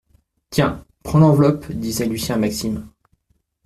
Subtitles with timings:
[0.49, 2.87] Tiens, prends l’enveloppe, disait Lucien à Maxime